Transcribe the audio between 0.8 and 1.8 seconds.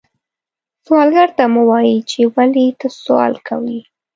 سوالګر ته مه